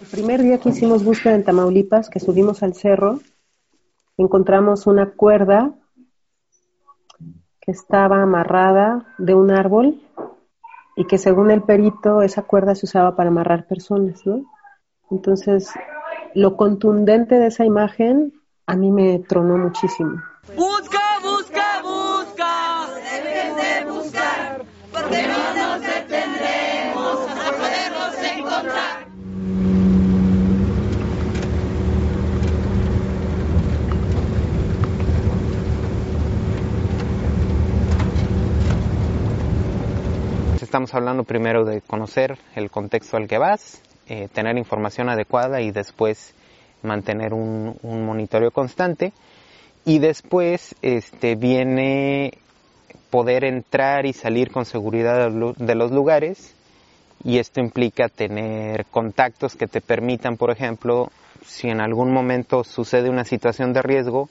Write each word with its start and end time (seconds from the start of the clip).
El 0.00 0.06
primer 0.08 0.42
día 0.42 0.58
que 0.58 0.68
hicimos 0.68 1.04
búsqueda 1.04 1.34
en 1.34 1.44
Tamaulipas, 1.44 2.10
que 2.10 2.20
subimos 2.20 2.62
al 2.62 2.74
cerro, 2.74 3.20
encontramos 4.18 4.86
una 4.86 5.12
cuerda 5.12 5.72
que 7.60 7.70
estaba 7.70 8.22
amarrada 8.22 9.14
de 9.16 9.34
un 9.34 9.50
árbol 9.50 10.02
y 10.96 11.06
que 11.06 11.16
según 11.16 11.50
el 11.50 11.62
perito 11.62 12.20
esa 12.20 12.42
cuerda 12.42 12.74
se 12.74 12.84
usaba 12.84 13.16
para 13.16 13.30
amarrar 13.30 13.66
personas, 13.66 14.24
¿no? 14.26 14.44
Entonces, 15.10 15.70
lo 16.34 16.56
contundente 16.56 17.36
de 17.36 17.46
esa 17.46 17.64
imagen 17.64 18.34
a 18.66 18.76
mí 18.76 18.90
me 18.90 19.20
tronó 19.20 19.56
muchísimo. 19.56 20.22
Busca, 20.54 21.00
busca, 21.22 21.82
busca, 21.82 22.86
debes 22.96 23.56
de 23.56 23.90
buscar, 23.90 24.62
porque 24.92 25.26
no 25.26 25.65
Estamos 40.76 40.92
hablando 40.92 41.24
primero 41.24 41.64
de 41.64 41.80
conocer 41.80 42.36
el 42.54 42.70
contexto 42.70 43.16
al 43.16 43.26
que 43.26 43.38
vas, 43.38 43.80
eh, 44.08 44.28
tener 44.30 44.58
información 44.58 45.08
adecuada 45.08 45.62
y 45.62 45.70
después 45.70 46.34
mantener 46.82 47.32
un, 47.32 47.78
monitoreo 47.82 48.50
constante. 48.50 49.14
Y 49.86 50.00
después 50.00 50.74
este, 50.82 51.34
viene 51.34 52.34
poder 53.08 53.44
entrar 53.44 54.04
y 54.04 54.12
salir 54.12 54.50
con 54.52 54.66
seguridad 54.66 55.30
de 55.30 55.74
los 55.74 55.90
lugares 55.92 56.54
y 57.24 57.38
esto 57.38 57.60
implica 57.60 58.10
tener 58.10 58.84
contactos 58.84 59.56
que 59.56 59.68
te 59.68 59.80
permitan, 59.80 60.36
por 60.36 60.50
ejemplo, 60.50 61.10
si 61.42 61.68
en 61.68 61.80
algún 61.80 62.12
momento 62.12 62.64
sucede 62.64 63.08
una 63.08 63.24
situación 63.24 63.72
de 63.72 63.80
riesgo, 63.80 64.28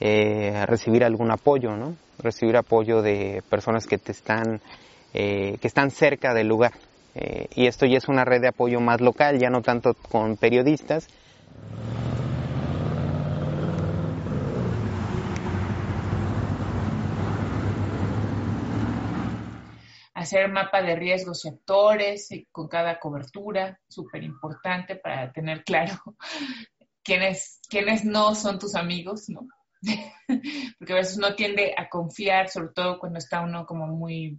eh, 0.00 0.66
recibir 0.66 1.02
algún 1.02 1.30
apoyo, 1.30 1.78
¿no? 1.78 1.96
Recibir 2.18 2.58
apoyo 2.58 3.00
de 3.00 3.42
personas 3.48 3.86
que 3.86 3.96
te 3.96 4.12
están 4.12 4.60
eh, 5.14 5.56
que 5.60 5.68
están 5.68 5.90
cerca 5.90 6.34
del 6.34 6.48
lugar. 6.48 6.72
Eh, 7.14 7.48
y 7.54 7.66
esto 7.66 7.86
ya 7.86 7.98
es 7.98 8.08
una 8.08 8.24
red 8.24 8.40
de 8.40 8.48
apoyo 8.48 8.80
más 8.80 9.00
local, 9.00 9.38
ya 9.38 9.50
no 9.50 9.62
tanto 9.62 9.94
con 9.94 10.36
periodistas. 10.36 11.08
Hacer 20.14 20.48
mapa 20.50 20.82
de 20.82 20.96
riesgos 20.96 21.44
y 21.44 21.48
actores 21.48 22.30
eh, 22.32 22.46
con 22.52 22.68
cada 22.68 22.98
cobertura, 23.00 23.80
súper 23.88 24.22
importante 24.24 24.96
para 24.96 25.32
tener 25.32 25.64
claro 25.64 25.94
quiénes, 27.02 27.60
quiénes 27.68 28.04
no 28.04 28.34
son 28.34 28.58
tus 28.58 28.74
amigos, 28.74 29.28
¿no? 29.28 29.48
Porque 30.78 30.92
a 30.92 30.96
veces 30.96 31.16
uno 31.16 31.34
tiende 31.34 31.74
a 31.76 31.88
confiar, 31.88 32.48
sobre 32.48 32.68
todo 32.74 32.98
cuando 32.98 33.18
está 33.18 33.40
uno 33.40 33.64
como 33.64 33.86
muy 33.86 34.38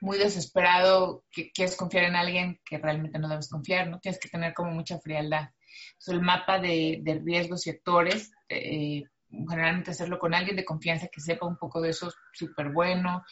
muy 0.00 0.18
desesperado, 0.18 1.24
que 1.30 1.50
quieres 1.52 1.76
confiar 1.76 2.04
en 2.04 2.16
alguien 2.16 2.60
que 2.64 2.78
realmente 2.78 3.18
no 3.18 3.28
debes 3.28 3.48
confiar, 3.48 3.88
¿no? 3.88 4.00
Tienes 4.00 4.20
que 4.20 4.28
tener 4.28 4.54
como 4.54 4.70
mucha 4.72 4.98
frialdad. 4.98 5.50
el 6.06 6.22
mapa 6.22 6.58
de, 6.58 7.20
riesgos 7.24 7.66
y 7.66 7.70
actores, 7.70 8.32
eh, 8.48 9.04
generalmente 9.30 9.90
hacerlo 9.90 10.18
con 10.18 10.34
alguien 10.34 10.56
de 10.56 10.64
confianza 10.64 11.08
que 11.08 11.20
sepa 11.20 11.46
un 11.46 11.56
poco 11.56 11.80
de 11.80 11.90
eso, 11.90 12.12
súper 12.32 12.70
bueno. 12.70 13.24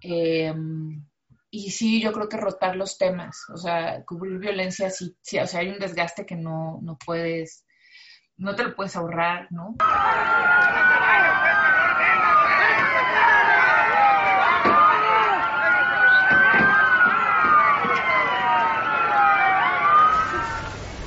Em, 0.00 1.04
y 1.50 1.70
sí, 1.70 2.00
yo 2.02 2.12
creo 2.12 2.28
que 2.28 2.36
rotar 2.36 2.76
los 2.76 2.98
temas, 2.98 3.44
o 3.52 3.56
sea, 3.56 4.04
cubrir 4.04 4.38
violencia, 4.38 4.90
sí, 4.90 5.16
sí 5.22 5.38
o 5.38 5.46
sea, 5.46 5.60
hay 5.60 5.70
un 5.70 5.78
desgaste 5.78 6.26
que 6.26 6.36
no, 6.36 6.78
no 6.82 6.98
puedes, 7.04 7.64
no 8.36 8.54
te 8.54 8.64
lo 8.64 8.74
puedes 8.74 8.96
ahorrar, 8.96 9.48
¿no? 9.50 9.76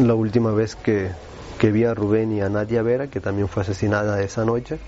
La 0.08 0.16
última 0.16 0.52
vez 0.52 0.76
que, 0.76 1.12
vi 1.62 1.84
a 1.86 1.94
Rubén 1.94 2.32
y 2.32 2.42
a 2.42 2.50
Nadia 2.50 2.82
Vera, 2.82 3.08
que 3.08 3.20
también 3.20 3.48
fue 3.48 3.62
asesinada 3.62 4.22
esa 4.22 4.46
noche. 4.46 4.80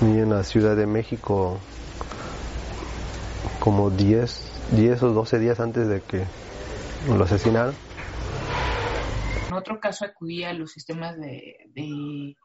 Y 0.00 0.18
en 0.18 0.30
la 0.30 0.44
Ciudad 0.44 0.76
de 0.76 0.86
México 0.86 1.58
como 3.60 3.90
10, 3.90 4.72
10 4.72 5.02
o 5.02 5.12
12 5.12 5.38
días 5.38 5.60
antes 5.60 5.88
de 5.88 6.00
que 6.00 6.24
lo 7.08 7.24
asesinaran. 7.24 7.74
En 9.48 9.54
otro 9.54 9.80
caso 9.80 10.04
acudía 10.04 10.50
a 10.50 10.52
los 10.54 10.72
sistemas 10.72 11.18
de, 11.18 11.56
de, 11.74 12.36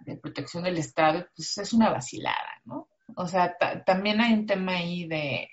de 0.00 0.16
protección 0.16 0.64
del 0.64 0.78
Estado, 0.78 1.26
pues 1.34 1.56
es 1.58 1.72
una 1.72 1.90
vacilada, 1.90 2.60
¿no? 2.64 2.88
O 3.16 3.26
sea, 3.26 3.56
también 3.84 4.20
hay 4.20 4.34
un 4.34 4.46
tema 4.46 4.72
ahí 4.76 5.06
de 5.06 5.48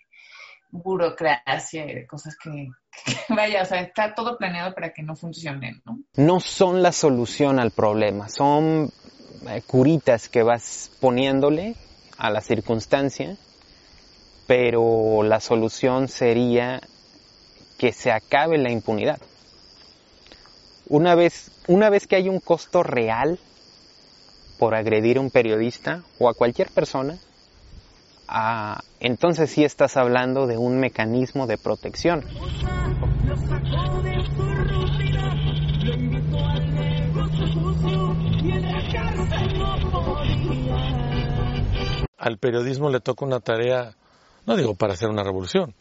burocracia 0.71 1.85
y 1.85 1.95
de 1.95 2.07
cosas 2.07 2.35
que, 2.38 2.69
vaya, 3.29 3.61
o 3.61 3.66
sea, 3.66 3.81
está 3.81 4.13
todo 4.13 4.38
planeado 4.38 4.73
para 4.73 4.93
que 4.93 5.03
no 5.03 5.16
funcionen, 5.16 5.81
¿no? 5.85 5.99
No 6.16 6.39
son 6.39 6.81
la 6.81 6.91
solución 6.91 7.59
al 7.59 7.71
problema, 7.71 8.29
son 8.29 8.91
eh, 9.47 9.61
curitas 9.66 10.29
que 10.29 10.43
vas 10.43 10.91
poniéndole 10.99 11.75
a 12.17 12.29
la 12.29 12.41
circunstancia, 12.41 13.38
pero 14.47 15.23
la 15.23 15.39
solución 15.39 16.07
sería 16.07 16.81
que 17.77 17.91
se 17.91 18.11
acabe 18.11 18.57
la 18.57 18.72
impunidad. 18.72 19.19
Una 20.87 21.16
vez, 21.16 21.51
una 21.67 21.89
vez 21.89 22.07
que 22.07 22.16
hay 22.16 22.29
un 22.29 22.39
costo 22.39 22.83
real 22.83 23.39
por 24.59 24.75
agredir 24.75 25.17
a 25.17 25.22
un 25.22 25.31
periodista 25.31 26.03
o 26.19 26.29
a 26.29 26.33
cualquier 26.33 26.69
persona, 26.69 27.17
Ah, 28.28 28.81
entonces 29.00 29.52
sí 29.52 29.63
estás 29.63 29.97
hablando 29.97 30.47
de 30.47 30.58
un 30.58 30.80
mecanismo 30.80 31.46
de 31.47 31.58
protección. 31.58 32.24
Al 42.18 42.38
periodismo 42.40 42.90
le 42.90 43.00
toca 43.00 43.25
una 43.25 43.40
tarea, 43.40 43.96
no 44.47 44.56
digo 44.56 44.74
para 44.74 44.94
hacer 44.94 45.09
una 45.09 45.24
revolución, 45.24 45.75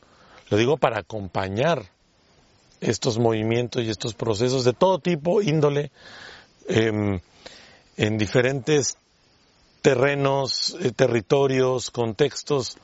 lo 0.51 0.59
digo 0.59 0.77
para 0.77 0.99
acompañar 0.99 1.85
estos 2.81 3.19
movimientos 3.19 3.83
y 3.83 3.89
estos 3.89 4.13
procesos 4.13 4.65
de 4.65 4.75
todo 4.75 4.99
tipo, 4.99 5.41
índole, 5.41 5.91
em, 6.69 7.21
en 7.97 8.19
diferentes 8.19 8.99
terrenos, 9.85 10.79
eh, 10.81 10.93
territorios, 10.93 11.91
contextos. 11.91 12.79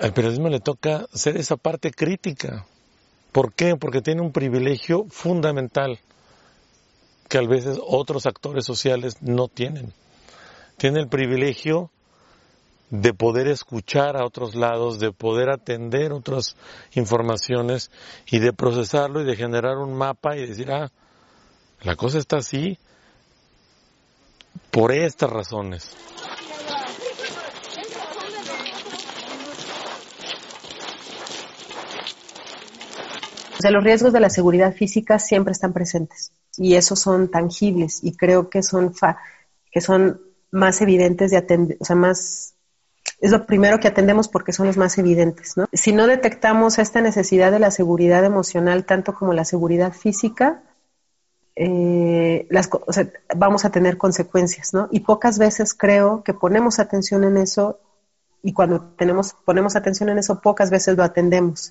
Al 0.00 0.14
periodismo 0.14 0.48
le 0.48 0.58
toca 0.58 1.06
ser 1.12 1.36
esa 1.36 1.58
parte 1.58 1.90
crítica. 1.90 2.64
¿Por 3.30 3.52
qué? 3.52 3.76
Porque 3.76 4.00
tiene 4.00 4.22
un 4.22 4.32
privilegio 4.32 5.04
fundamental 5.10 6.00
que 7.28 7.36
a 7.36 7.42
veces 7.42 7.78
otros 7.86 8.24
actores 8.24 8.64
sociales 8.64 9.18
no 9.20 9.48
tienen. 9.48 9.92
Tiene 10.78 10.98
el 10.98 11.08
privilegio 11.08 11.90
de 12.88 13.12
poder 13.12 13.46
escuchar 13.46 14.16
a 14.16 14.24
otros 14.24 14.54
lados, 14.54 14.98
de 14.98 15.12
poder 15.12 15.50
atender 15.50 16.12
otras 16.12 16.56
informaciones 16.94 17.90
y 18.26 18.38
de 18.38 18.54
procesarlo 18.54 19.20
y 19.20 19.26
de 19.26 19.36
generar 19.36 19.76
un 19.76 19.92
mapa 19.92 20.38
y 20.38 20.46
decir, 20.46 20.72
ah, 20.72 20.90
la 21.82 21.96
cosa 21.96 22.16
está 22.16 22.38
así, 22.38 22.78
por 24.70 24.92
estas 24.92 25.30
razones. 25.30 25.90
O 33.58 33.62
sea, 33.62 33.70
los 33.70 33.84
riesgos 33.84 34.14
de 34.14 34.20
la 34.20 34.30
seguridad 34.30 34.74
física 34.74 35.18
siempre 35.18 35.52
están 35.52 35.74
presentes 35.74 36.32
y 36.56 36.76
esos 36.76 36.98
son 36.98 37.30
tangibles 37.30 38.02
y 38.02 38.16
creo 38.16 38.48
que 38.48 38.62
son 38.62 38.94
que 39.70 39.80
son 39.82 40.20
más 40.50 40.80
evidentes 40.80 41.30
de 41.30 41.36
atender, 41.36 41.76
o 41.78 41.84
sea, 41.84 41.94
más 41.94 42.54
es 43.20 43.30
lo 43.32 43.44
primero 43.44 43.78
que 43.78 43.88
atendemos 43.88 44.28
porque 44.28 44.52
son 44.52 44.66
los 44.66 44.78
más 44.78 44.96
evidentes, 44.96 45.56
¿no? 45.56 45.66
Si 45.72 45.92
no 45.92 46.06
detectamos 46.06 46.78
esta 46.78 47.02
necesidad 47.02 47.52
de 47.52 47.58
la 47.58 47.70
seguridad 47.70 48.24
emocional 48.24 48.86
tanto 48.86 49.14
como 49.14 49.34
la 49.34 49.44
seguridad 49.44 49.92
física, 49.92 50.62
eh, 51.56 52.46
las, 52.50 52.70
vamos 53.36 53.64
a 53.64 53.70
tener 53.70 53.98
consecuencias, 53.98 54.72
¿no? 54.72 54.88
Y 54.90 55.00
pocas 55.00 55.38
veces 55.38 55.74
creo 55.74 56.22
que 56.22 56.34
ponemos 56.34 56.78
atención 56.78 57.24
en 57.24 57.36
eso 57.36 57.78
y 58.42 58.52
cuando 58.52 58.80
tenemos, 58.96 59.34
ponemos 59.44 59.76
atención 59.76 60.08
en 60.08 60.18
eso, 60.18 60.40
pocas 60.40 60.70
veces 60.70 60.96
lo 60.96 61.04
atendemos. 61.04 61.70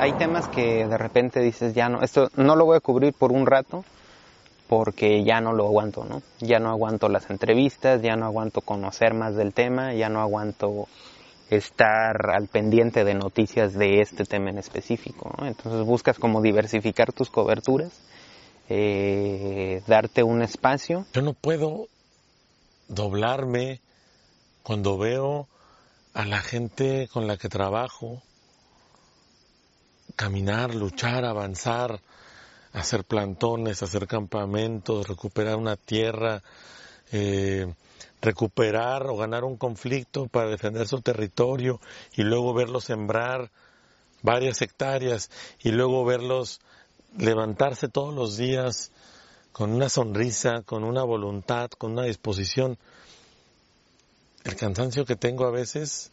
hay 0.00 0.12
temas 0.12 0.44
temas 0.44 0.48
que 0.48 0.86
de 0.86 0.98
repente 0.98 1.40
dices, 1.40 1.74
ya 1.74 1.88
no, 1.88 2.02
esto 2.02 2.30
no 2.36 2.56
lo 2.56 2.64
voy 2.64 2.76
a 2.76 2.80
cubrir 2.80 3.12
por 3.14 3.32
un 3.32 3.46
rato 3.46 3.84
porque 4.68 5.24
ya 5.24 5.40
no 5.40 5.52
lo 5.52 5.66
aguanto, 5.66 6.04
¿no? 6.04 6.22
Ya 6.40 6.58
no 6.58 6.68
aguanto 6.68 7.08
las 7.08 7.30
entrevistas, 7.30 8.02
ya 8.02 8.16
no 8.16 8.26
aguanto 8.26 8.60
conocer 8.60 9.14
más 9.14 9.34
del 9.34 9.54
tema, 9.54 9.94
ya 9.94 10.10
no 10.10 10.20
aguanto 10.20 10.88
estar 11.50 12.30
al 12.30 12.48
pendiente 12.48 13.04
de 13.04 13.14
noticias 13.14 13.74
de 13.74 14.00
este 14.00 14.24
tema 14.24 14.50
en 14.50 14.58
específico, 14.58 15.32
¿no? 15.38 15.46
Entonces 15.46 15.84
buscas 15.86 16.18
como 16.18 16.42
diversificar 16.42 17.12
tus 17.12 17.30
coberturas, 17.30 17.92
eh, 18.68 19.82
darte 19.86 20.22
un 20.22 20.42
espacio. 20.42 21.06
Yo 21.14 21.22
no 21.22 21.32
puedo 21.32 21.88
doblarme 22.88 23.80
cuando 24.62 24.98
veo 24.98 25.48
a 26.14 26.24
la 26.24 26.40
gente 26.40 27.08
con 27.12 27.26
la 27.26 27.36
que 27.36 27.48
trabajo 27.48 28.22
caminar, 30.16 30.74
luchar, 30.74 31.24
avanzar, 31.24 32.00
hacer 32.72 33.04
plantones, 33.04 33.82
hacer 33.82 34.06
campamentos, 34.06 35.06
recuperar 35.06 35.56
una 35.56 35.76
tierra, 35.76 36.42
eh, 37.12 37.72
recuperar 38.20 39.06
o 39.06 39.16
ganar 39.16 39.44
un 39.44 39.56
conflicto 39.56 40.26
para 40.26 40.50
defender 40.50 40.88
su 40.88 41.00
territorio 41.00 41.80
y 42.16 42.22
luego 42.22 42.54
verlos 42.54 42.84
sembrar 42.84 43.50
varias 44.22 44.60
hectáreas 44.62 45.30
y 45.60 45.70
luego 45.70 46.04
verlos 46.04 46.60
levantarse 47.16 47.88
todos 47.88 48.14
los 48.14 48.36
días 48.36 48.90
con 49.52 49.72
una 49.72 49.88
sonrisa, 49.88 50.62
con 50.62 50.84
una 50.84 51.02
voluntad, 51.02 51.70
con 51.70 51.92
una 51.92 52.04
disposición. 52.04 52.78
El 54.44 54.56
cansancio 54.56 55.04
que 55.04 55.16
tengo 55.16 55.46
a 55.46 55.50
veces 55.50 56.12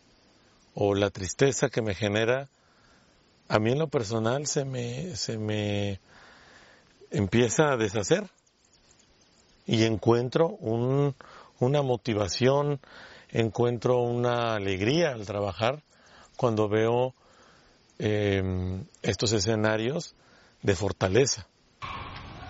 o 0.73 0.93
la 0.93 1.09
tristeza 1.09 1.69
que 1.69 1.81
me 1.81 1.95
genera 1.95 2.49
a 3.47 3.59
mí 3.59 3.71
en 3.71 3.79
lo 3.79 3.87
personal 3.87 4.47
se 4.47 4.65
me, 4.65 5.15
se 5.15 5.37
me 5.37 5.99
empieza 7.11 7.71
a 7.71 7.77
deshacer 7.77 8.27
y 9.65 9.83
encuentro 9.83 10.49
un, 10.59 11.15
una 11.59 11.81
motivación, 11.81 12.79
encuentro 13.29 13.99
una 13.99 14.55
alegría 14.55 15.11
al 15.11 15.25
trabajar 15.25 15.83
cuando 16.37 16.67
veo 16.67 17.13
eh, 17.99 18.83
estos 19.01 19.31
escenarios 19.33 20.15
de 20.61 20.75
fortaleza. 20.75 21.47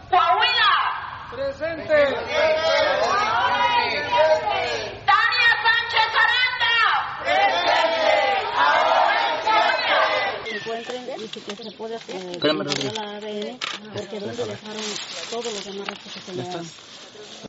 Coahuila. 0.10 1.30
Presente. 1.32 1.94
Tania 5.06 5.52
Sánchez 5.66 6.10
Aranda. 6.24 6.76
Presente. 7.22 8.16
Ahora 8.56 9.16
encuentren 10.50 11.22
y 11.22 11.28
si 11.28 11.40
que 11.42 11.56
se 11.56 11.72
puede 11.72 11.96
hacer 11.96 12.42
la 12.96 13.18
ADN 13.18 13.60
porque 13.94 14.20
donde 14.20 14.46
dejaron 14.46 14.84
todos 15.30 15.46
los 15.46 15.66
demás 15.66 15.88
restos 15.88 16.14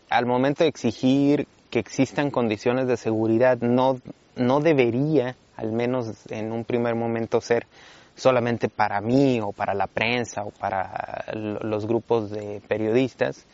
Al 0.09 0.27
momento 0.27 0.65
de 0.65 0.69
exigir 0.69 1.47
que 1.71 1.79
existan 1.79 2.31
condiciones 2.31 2.87
de 2.87 2.97
seguridad, 2.97 3.59
no, 3.59 4.01
no 4.37 4.61
debería, 4.61 5.37
al 5.57 5.73
menos 5.73 6.31
en 6.31 6.53
un 6.53 6.65
primer 6.65 6.95
momento, 6.95 7.41
ser 7.41 7.67
solamente 8.15 8.69
para 8.69 9.01
mí 9.01 9.41
o 9.41 9.53
para 9.53 9.75
la 9.75 9.87
prensa 9.87 10.43
o 10.45 10.51
para 10.51 11.25
los 11.35 11.87
grupos 11.87 12.31
de 12.31 12.63
periodistas, 12.67 13.45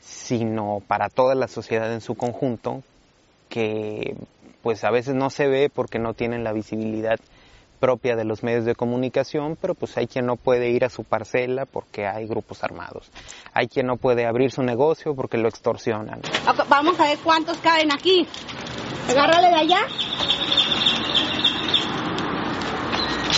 sino 0.00 0.82
para 0.86 1.08
toda 1.08 1.34
la 1.34 1.48
sociedad 1.48 1.92
en 1.92 2.00
su 2.00 2.14
conjunto, 2.14 2.82
que 3.48 4.16
pues 4.62 4.84
a 4.84 4.90
veces 4.90 5.14
no 5.14 5.30
se 5.30 5.48
ve 5.48 5.70
porque 5.72 5.98
no 5.98 6.14
tienen 6.14 6.44
la 6.44 6.52
visibilidad 6.52 7.18
propia 7.76 8.16
de 8.16 8.24
los 8.24 8.42
medios 8.42 8.64
de 8.64 8.74
comunicación, 8.74 9.56
pero 9.60 9.74
pues 9.74 9.96
hay 9.96 10.06
quien 10.06 10.26
no 10.26 10.36
puede 10.36 10.70
ir 10.70 10.84
a 10.84 10.88
su 10.88 11.04
parcela 11.04 11.66
porque 11.66 12.06
hay 12.06 12.26
grupos 12.26 12.64
armados. 12.64 13.10
Hay 13.52 13.68
quien 13.68 13.86
no 13.86 13.96
puede 13.96 14.26
abrir 14.26 14.50
su 14.50 14.62
negocio 14.62 15.14
porque 15.14 15.38
lo 15.38 15.48
extorsionan. 15.48 16.20
Vamos 16.68 16.98
a 16.98 17.04
ver 17.04 17.18
cuántos 17.18 17.58
caen 17.58 17.92
aquí. 17.92 18.26
Agárrale 19.08 19.48
de 19.48 19.54
allá. 19.54 19.86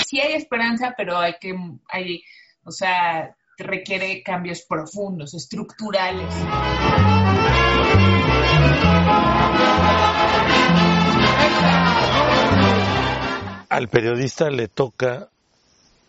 Sí 0.07 0.21
hay 0.21 0.33
esperanza, 0.33 0.95
pero 0.97 1.19
hay 1.19 1.35
que, 1.39 1.55
hay, 1.91 2.23
o 2.65 2.71
sea, 2.71 3.37
requiere 3.59 4.23
cambios 4.23 4.65
profundos, 4.67 5.35
estructurales. 5.35 6.35
Al 13.69 13.89
periodista 13.89 14.49
le 14.49 14.69
toca 14.69 15.29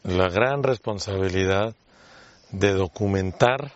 la 0.03 0.29
gran 0.29 0.63
responsabilidad 0.63 1.75
de 2.51 2.73
documentar 2.73 3.73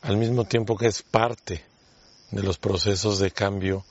al 0.00 0.16
mismo 0.16 0.44
tiempo 0.46 0.76
que 0.76 0.86
es 0.86 1.02
parte 1.02 1.62
de 2.30 2.42
los 2.42 2.56
procesos 2.58 3.18
de 3.18 3.30
cambio 3.30 3.84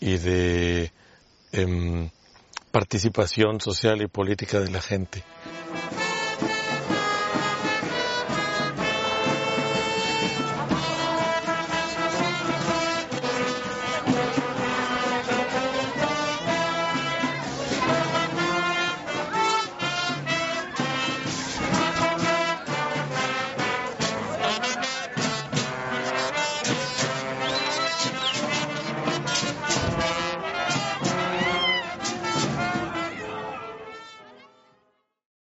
y 0.00 0.18
de 0.18 0.92
em, 1.52 2.10
participación 2.70 3.60
social 3.60 4.02
y 4.02 4.06
política 4.06 4.60
de 4.60 4.70
la 4.70 4.82
gente. 4.82 5.24